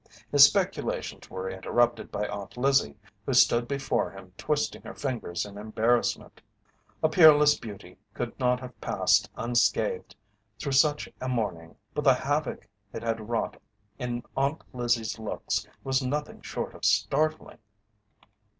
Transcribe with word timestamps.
His 0.31 0.45
speculations 0.45 1.29
were 1.29 1.47
interrupted 1.47 2.11
by 2.11 2.27
Aunt 2.27 2.57
Lizzie, 2.57 2.95
who 3.23 3.35
stood 3.35 3.67
before 3.67 4.09
him 4.09 4.33
twisting 4.35 4.81
her 4.81 4.95
fingers 4.95 5.45
in 5.45 5.59
embarrassment. 5.59 6.41
A 7.03 7.07
peerless 7.07 7.55
beauty 7.59 7.99
could 8.15 8.39
not 8.39 8.59
have 8.61 8.81
passed 8.81 9.29
unscathed 9.37 10.15
through 10.57 10.71
such 10.71 11.07
a 11.21 11.29
morning, 11.29 11.75
but 11.93 12.03
the 12.03 12.15
havoc 12.15 12.67
it 12.91 13.03
had 13.03 13.29
wrought 13.29 13.61
in 13.99 14.23
Aunt 14.35 14.63
Lizzie's 14.73 15.19
looks 15.19 15.67
was 15.83 16.01
nothing 16.01 16.41
short 16.41 16.73
of 16.73 16.83
startling. 16.83 17.59